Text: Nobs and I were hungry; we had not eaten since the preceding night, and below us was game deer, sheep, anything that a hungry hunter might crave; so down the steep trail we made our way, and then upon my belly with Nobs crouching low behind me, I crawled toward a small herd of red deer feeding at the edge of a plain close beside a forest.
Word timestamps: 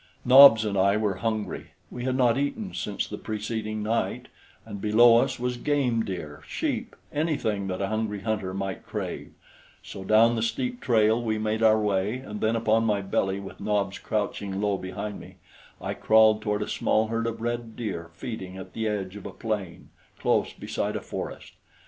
Nobs 0.25 0.65
and 0.65 0.79
I 0.79 0.97
were 0.97 1.17
hungry; 1.17 1.73
we 1.91 2.05
had 2.05 2.15
not 2.15 2.35
eaten 2.35 2.73
since 2.73 3.05
the 3.05 3.19
preceding 3.19 3.83
night, 3.83 4.29
and 4.65 4.81
below 4.81 5.17
us 5.17 5.39
was 5.39 5.57
game 5.57 6.03
deer, 6.03 6.41
sheep, 6.47 6.95
anything 7.13 7.67
that 7.67 7.83
a 7.83 7.87
hungry 7.87 8.21
hunter 8.21 8.51
might 8.51 8.83
crave; 8.83 9.31
so 9.83 10.03
down 10.03 10.35
the 10.35 10.41
steep 10.41 10.79
trail 10.81 11.21
we 11.21 11.37
made 11.37 11.61
our 11.61 11.79
way, 11.79 12.15
and 12.17 12.41
then 12.41 12.55
upon 12.55 12.83
my 12.83 13.03
belly 13.03 13.39
with 13.39 13.59
Nobs 13.61 13.99
crouching 13.99 14.59
low 14.59 14.75
behind 14.75 15.19
me, 15.19 15.35
I 15.79 15.93
crawled 15.93 16.41
toward 16.41 16.63
a 16.63 16.67
small 16.67 17.09
herd 17.09 17.27
of 17.27 17.39
red 17.39 17.75
deer 17.75 18.09
feeding 18.15 18.57
at 18.57 18.73
the 18.73 18.87
edge 18.87 19.15
of 19.15 19.27
a 19.27 19.31
plain 19.31 19.89
close 20.17 20.51
beside 20.51 20.95
a 20.95 21.01
forest. 21.01 21.53